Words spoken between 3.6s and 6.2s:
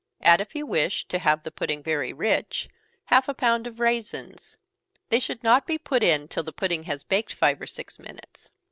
of raisins they should not be put